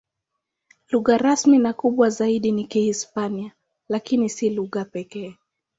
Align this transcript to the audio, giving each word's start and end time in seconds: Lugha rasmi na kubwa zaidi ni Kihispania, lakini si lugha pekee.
Lugha 0.91 1.17
rasmi 1.17 1.57
na 1.59 1.73
kubwa 1.73 2.09
zaidi 2.09 2.51
ni 2.51 2.63
Kihispania, 2.67 3.51
lakini 3.89 4.29
si 4.29 4.49
lugha 4.49 4.85
pekee. 4.85 5.35